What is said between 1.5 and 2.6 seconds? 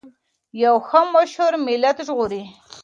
ملت ژغوري.